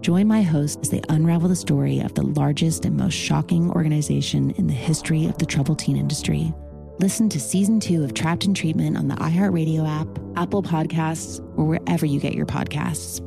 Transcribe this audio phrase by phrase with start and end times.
[0.00, 4.50] Join my host as they unravel the story of the largest and most shocking organization
[4.52, 6.54] in the history of the troubled teen industry.
[6.98, 11.66] Listen to season two of Trapped in Treatment on the iHeartRadio app, Apple Podcasts, or
[11.66, 13.20] wherever you get your podcasts.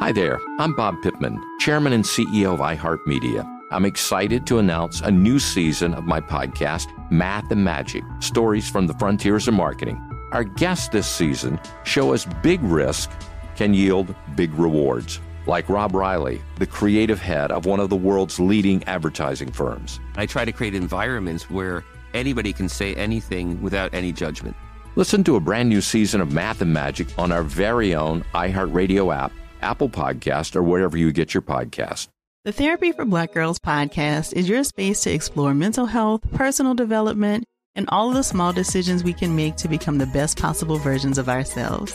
[0.00, 3.48] Hi there, I'm Bob Pittman, Chairman and CEO of iHeartMedia.
[3.70, 8.88] I'm excited to announce a new season of my podcast, Math and Magic Stories from
[8.88, 10.00] the Frontiers of Marketing.
[10.32, 13.10] Our guests this season show us big risk
[13.56, 15.20] can yield big rewards.
[15.46, 20.00] Like Rob Reilly, the creative head of one of the world's leading advertising firms.
[20.16, 21.84] I try to create environments where
[22.14, 24.56] anybody can say anything without any judgment.
[24.96, 29.14] Listen to a brand new season of Math and Magic on our very own iHeartRadio
[29.14, 29.30] app,
[29.62, 32.08] Apple Podcast, or wherever you get your podcast.
[32.44, 37.44] The Therapy for Black Girls podcast is your space to explore mental health, personal development,
[37.74, 41.18] and all of the small decisions we can make to become the best possible versions
[41.18, 41.94] of ourselves.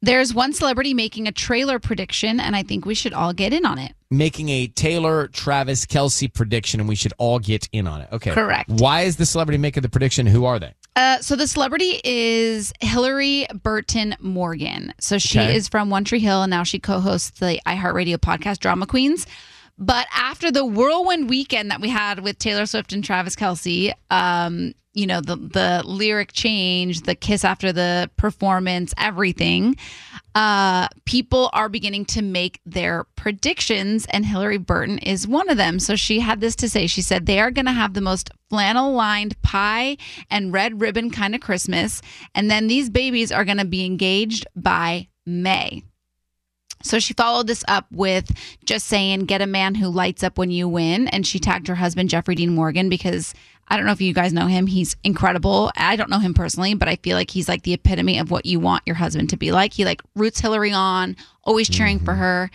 [0.00, 3.66] There's one celebrity making a trailer prediction, and I think we should all get in
[3.66, 3.94] on it.
[4.10, 8.08] Making a Taylor Travis Kelce prediction, and we should all get in on it.
[8.12, 8.30] Okay.
[8.30, 8.70] Correct.
[8.70, 10.26] Why is the celebrity making the prediction?
[10.26, 10.72] Who are they?
[10.94, 14.94] Uh, so the celebrity is Hilarie Burton Morgan.
[15.00, 15.56] So she Okay.
[15.56, 19.26] is from One Tree Hill, and now she co-hosts the iHeartRadio podcast Drama Queens.
[19.78, 24.74] But after the whirlwind weekend that we had with Taylor Swift and Travis Kelce, um,
[24.94, 29.76] you know the the lyric change, the kiss after the performance, everything.
[30.34, 35.78] Uh, people are beginning to make their predictions, and Hilarie Burton is one of them.
[35.78, 36.86] So she had this to say.
[36.88, 39.96] She said they are going to have the most flannel lined pie
[40.30, 42.02] and red ribbon kind of Christmas,
[42.34, 45.84] and then these babies are going to be engaged by May.
[46.88, 48.32] So she followed this up with
[48.64, 51.08] just saying, get a man who lights up when you win.
[51.08, 53.34] And she tagged her husband, Jeffrey Dean Morgan, because
[53.68, 54.66] I don't know if you guys know him.
[54.66, 55.70] He's incredible.
[55.76, 58.46] I don't know him personally, but I feel like he's like the epitome of what
[58.46, 59.74] you want your husband to be like.
[59.74, 62.20] He like roots Hilarie on, always cheering for mm-hmm.
[62.20, 62.50] her.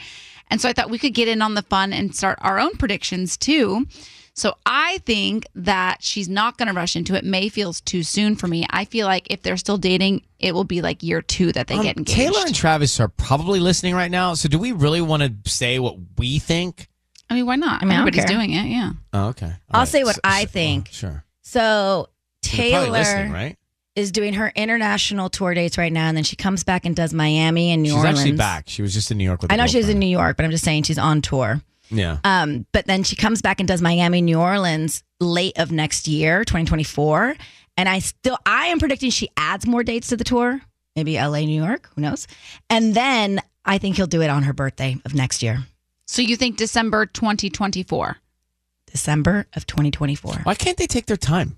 [0.49, 2.75] And so I thought we could get in on the fun and start our own
[2.77, 3.87] predictions too.
[4.35, 7.23] So I think that she's not going to rush into it.
[7.23, 8.65] May feels too soon for me.
[8.71, 11.75] I feel like if they're still dating, it will be like year two that they
[11.75, 12.17] Um, get engaged.
[12.17, 14.33] Taylor and Travis are probably listening right now.
[14.33, 16.87] So, do we really want to say what we think?
[17.29, 17.81] I mean, why not?
[17.81, 18.37] I mean, I don't Everybody's care.
[18.37, 18.65] doing it.
[18.69, 18.91] Yeah.
[19.13, 19.45] Oh, okay.
[19.45, 19.87] All I'll right.
[19.87, 20.87] say what So- I so- think.
[20.89, 21.23] oh, sure.
[21.43, 22.09] So
[22.55, 23.57] They're probably listening, Taylor right?
[23.95, 27.13] is doing her international tour dates right now, and then she comes back and does
[27.13, 27.99] Miami and New York.
[27.99, 28.19] She's Orleans.
[28.19, 28.63] actually back.
[28.67, 29.51] She was just in New York with.
[29.51, 29.99] I a know she was in.
[29.99, 31.61] New York, but I'm just saying she's on tour.
[31.93, 32.17] Yeah.
[32.23, 36.43] Um, but then she comes back and does Miami, New Orleans late of next year,
[36.43, 37.35] 2024.
[37.77, 40.61] And I still, I am predicting she adds more dates to the tour,
[40.95, 42.27] maybe LA, New York, who knows?
[42.69, 45.59] And then I think he'll do it on her birthday of next year,
[46.05, 48.17] So you think December 2024?
[48.91, 50.41] December of 2024.
[50.43, 51.57] Why can't they take their time?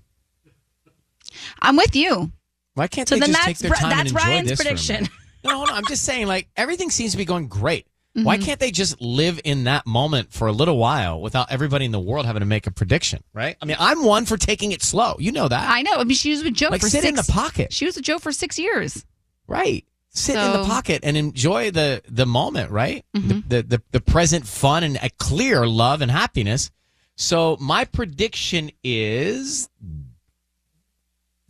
[1.60, 2.32] I'm with you.
[2.74, 4.58] Why can't So they then just that's take their time that's and enjoy Ryan's this
[4.58, 4.94] for a prediction.
[4.94, 5.10] minute?
[5.44, 5.76] No, hold on.
[5.76, 7.86] I'm just saying, like everything seems to be going great.
[8.22, 8.44] Why Mm-hmm.
[8.46, 12.00] can't they just live in that moment for a little while without everybody in the
[12.00, 13.22] world having to make a prediction?
[13.34, 13.56] Right?
[13.60, 15.16] I mean, I'm one for taking it slow.
[15.18, 15.92] You know that, I know.
[15.96, 17.08] I mean, she was with Joe Like, for sit six.
[17.10, 17.72] in the pocket.
[17.74, 19.04] She was with Joe for six years.
[19.46, 19.84] right?
[20.10, 23.04] Sit in the pocket and enjoy the the moment, right?
[23.14, 23.40] Mm-hmm.
[23.48, 26.70] The, the the the present fun and a clear love and happiness.
[27.16, 29.68] So my prediction is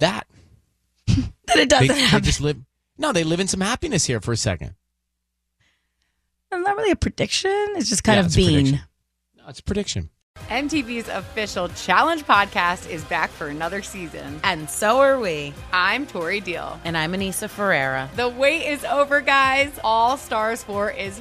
[0.00, 0.26] that
[1.46, 2.24] That it doesn't they happen.
[2.24, 2.56] just live.
[2.98, 4.74] No, they live in some happiness here for a second.
[6.56, 7.50] It's not really a prediction.
[7.76, 8.50] It's just kind Yeah, of it's being.
[8.54, 8.80] prediction.
[9.36, 10.10] No, it's a prediction.
[10.50, 14.38] MTV's official Challenge podcast is back for another season.
[14.44, 15.52] And so are we.
[15.72, 16.78] I'm Tori Deal.
[16.84, 18.08] And I'm Anissa Ferreira.
[18.16, 19.70] The wait is over, guys.
[19.82, 21.20] All Stars 4 is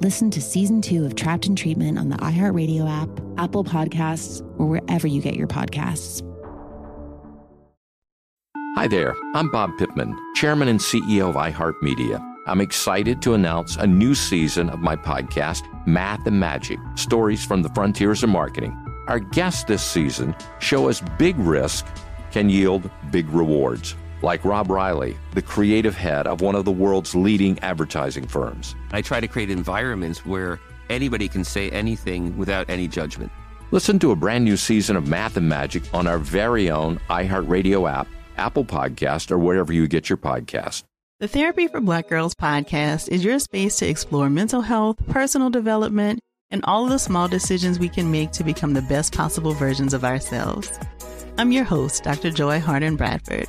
[0.00, 4.66] Listen to season two of Trapped in Treatment on the iHeartRadio app, Apple Podcasts, or
[4.66, 6.22] wherever you get your podcasts.
[8.76, 12.24] Hi there, I'm Bob Pittman, Chairman and CEO of iHeartMedia.
[12.46, 17.62] I'm excited to announce a new season of my podcast, Math and Magic Stories from
[17.62, 18.72] the Frontiers of Marketing.
[19.08, 21.84] Our guests this season show us big risk
[22.30, 27.14] can yield big rewards, like Rob Reilly, the creative head of one of the world's
[27.14, 28.74] leading advertising firms.
[28.92, 30.60] I try to create environments where
[30.90, 33.30] anybody can say anything without any judgment.
[33.70, 37.90] Listen to a brand new season of Math and Magic on our very own iHeartRadio
[37.90, 40.84] app, Apple Podcast, or wherever you get your podcast.
[41.20, 46.20] The Therapy for Black Girls podcast is your space to explore mental health, personal development,
[46.50, 49.92] and all of the small decisions we can make to become the best possible versions
[49.92, 50.70] of ourselves.
[51.36, 52.30] I'm your host, Dr.
[52.30, 53.48] Joy Harden Bradford,